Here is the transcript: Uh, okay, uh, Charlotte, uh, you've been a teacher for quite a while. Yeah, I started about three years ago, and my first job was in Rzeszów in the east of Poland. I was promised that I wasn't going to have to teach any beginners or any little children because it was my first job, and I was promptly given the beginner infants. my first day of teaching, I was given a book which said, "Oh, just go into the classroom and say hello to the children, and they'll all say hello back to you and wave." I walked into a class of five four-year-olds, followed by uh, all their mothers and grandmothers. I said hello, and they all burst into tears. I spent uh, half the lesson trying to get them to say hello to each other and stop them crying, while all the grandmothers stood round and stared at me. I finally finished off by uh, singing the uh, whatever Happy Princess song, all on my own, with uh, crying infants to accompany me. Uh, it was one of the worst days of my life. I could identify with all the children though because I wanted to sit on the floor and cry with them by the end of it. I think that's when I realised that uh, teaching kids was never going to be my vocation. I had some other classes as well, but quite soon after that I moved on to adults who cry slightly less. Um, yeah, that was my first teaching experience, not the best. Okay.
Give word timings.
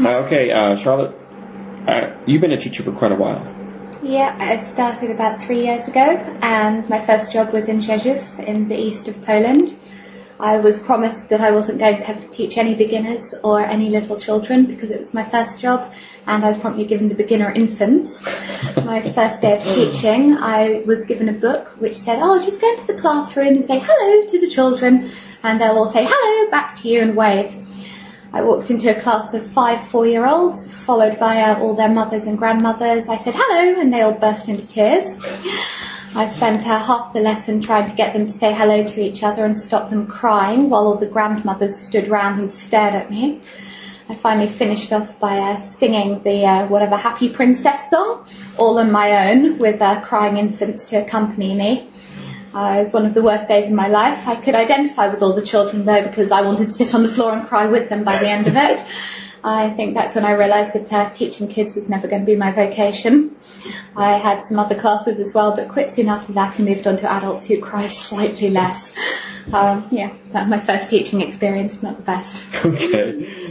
Uh, 0.00 0.24
okay, 0.24 0.50
uh, 0.50 0.74
Charlotte, 0.82 1.14
uh, 1.86 2.16
you've 2.26 2.40
been 2.40 2.52
a 2.52 2.56
teacher 2.56 2.82
for 2.82 2.92
quite 2.92 3.12
a 3.12 3.14
while. 3.14 3.44
Yeah, 4.02 4.34
I 4.40 4.72
started 4.72 5.10
about 5.10 5.44
three 5.46 5.64
years 5.64 5.86
ago, 5.86 6.16
and 6.40 6.88
my 6.88 7.04
first 7.06 7.30
job 7.30 7.52
was 7.52 7.68
in 7.68 7.82
Rzeszów 7.82 8.48
in 8.48 8.68
the 8.68 8.74
east 8.74 9.06
of 9.06 9.14
Poland. 9.26 9.78
I 10.40 10.56
was 10.56 10.78
promised 10.78 11.28
that 11.28 11.42
I 11.42 11.50
wasn't 11.50 11.78
going 11.78 11.98
to 11.98 12.04
have 12.04 12.20
to 12.22 12.28
teach 12.34 12.56
any 12.56 12.74
beginners 12.74 13.34
or 13.44 13.64
any 13.64 13.90
little 13.90 14.18
children 14.18 14.64
because 14.64 14.90
it 14.90 14.98
was 14.98 15.12
my 15.12 15.30
first 15.30 15.60
job, 15.60 15.92
and 16.26 16.42
I 16.42 16.48
was 16.48 16.58
promptly 16.58 16.86
given 16.86 17.10
the 17.10 17.14
beginner 17.14 17.52
infants. 17.52 18.18
my 18.76 19.02
first 19.14 19.42
day 19.42 19.52
of 19.52 19.62
teaching, 19.62 20.38
I 20.40 20.82
was 20.86 21.04
given 21.06 21.28
a 21.28 21.34
book 21.34 21.68
which 21.78 21.98
said, 21.98 22.18
"Oh, 22.22 22.42
just 22.42 22.62
go 22.62 22.72
into 22.72 22.94
the 22.94 23.00
classroom 23.00 23.48
and 23.48 23.66
say 23.66 23.78
hello 23.78 24.30
to 24.30 24.40
the 24.40 24.50
children, 24.50 25.12
and 25.42 25.60
they'll 25.60 25.76
all 25.76 25.92
say 25.92 26.06
hello 26.08 26.50
back 26.50 26.76
to 26.80 26.88
you 26.88 27.02
and 27.02 27.14
wave." 27.14 27.61
I 28.34 28.40
walked 28.40 28.70
into 28.70 28.88
a 28.88 29.02
class 29.02 29.34
of 29.34 29.52
five 29.52 29.90
four-year-olds, 29.90 30.66
followed 30.86 31.18
by 31.20 31.42
uh, 31.42 31.60
all 31.60 31.76
their 31.76 31.90
mothers 31.90 32.22
and 32.26 32.38
grandmothers. 32.38 33.04
I 33.06 33.22
said 33.24 33.34
hello, 33.36 33.78
and 33.78 33.92
they 33.92 34.00
all 34.00 34.14
burst 34.14 34.48
into 34.48 34.66
tears. 34.66 35.16
I 36.14 36.34
spent 36.36 36.66
uh, 36.66 36.82
half 36.82 37.12
the 37.12 37.20
lesson 37.20 37.62
trying 37.62 37.90
to 37.90 37.96
get 37.96 38.14
them 38.14 38.32
to 38.32 38.38
say 38.38 38.54
hello 38.54 38.84
to 38.84 39.00
each 39.00 39.22
other 39.22 39.44
and 39.44 39.60
stop 39.60 39.90
them 39.90 40.06
crying, 40.06 40.70
while 40.70 40.86
all 40.86 40.98
the 40.98 41.06
grandmothers 41.06 41.76
stood 41.86 42.08
round 42.08 42.40
and 42.40 42.54
stared 42.54 42.94
at 42.94 43.10
me. 43.10 43.42
I 44.08 44.18
finally 44.22 44.56
finished 44.56 44.92
off 44.92 45.08
by 45.20 45.38
uh, 45.38 45.78
singing 45.78 46.22
the 46.24 46.44
uh, 46.46 46.66
whatever 46.68 46.96
Happy 46.96 47.28
Princess 47.28 47.80
song, 47.90 48.26
all 48.56 48.78
on 48.78 48.90
my 48.90 49.30
own, 49.30 49.58
with 49.58 49.80
uh, 49.82 50.00
crying 50.06 50.38
infants 50.38 50.84
to 50.86 51.04
accompany 51.04 51.54
me. 51.54 51.90
Uh, 52.54 52.80
it 52.80 52.84
was 52.84 52.92
one 52.92 53.06
of 53.06 53.14
the 53.14 53.22
worst 53.22 53.48
days 53.48 53.66
of 53.66 53.72
my 53.72 53.88
life. 53.88 54.26
I 54.26 54.36
could 54.44 54.56
identify 54.56 55.08
with 55.08 55.22
all 55.22 55.34
the 55.34 55.46
children 55.46 55.86
though 55.86 56.02
because 56.06 56.30
I 56.30 56.42
wanted 56.42 56.68
to 56.68 56.74
sit 56.74 56.94
on 56.94 57.02
the 57.02 57.14
floor 57.14 57.32
and 57.32 57.48
cry 57.48 57.66
with 57.66 57.88
them 57.88 58.04
by 58.04 58.18
the 58.18 58.28
end 58.28 58.46
of 58.46 58.54
it. 58.56 58.78
I 59.44 59.74
think 59.74 59.94
that's 59.94 60.14
when 60.14 60.24
I 60.24 60.32
realised 60.32 60.74
that 60.74 60.92
uh, 60.92 61.10
teaching 61.14 61.48
kids 61.48 61.74
was 61.74 61.88
never 61.88 62.06
going 62.06 62.22
to 62.22 62.26
be 62.26 62.36
my 62.36 62.52
vocation. 62.52 63.36
I 63.96 64.18
had 64.18 64.46
some 64.48 64.58
other 64.58 64.78
classes 64.78 65.18
as 65.18 65.34
well, 65.34 65.54
but 65.56 65.68
quite 65.68 65.94
soon 65.94 66.08
after 66.08 66.32
that 66.34 66.58
I 66.58 66.62
moved 66.62 66.86
on 66.86 66.96
to 66.98 67.10
adults 67.10 67.46
who 67.46 67.60
cry 67.60 67.88
slightly 67.88 68.50
less. 68.50 68.88
Um, 69.52 69.88
yeah, 69.90 70.16
that 70.32 70.48
was 70.48 70.50
my 70.50 70.66
first 70.66 70.90
teaching 70.90 71.20
experience, 71.20 71.82
not 71.82 71.96
the 71.96 72.02
best. 72.02 72.42
Okay. 72.64 73.42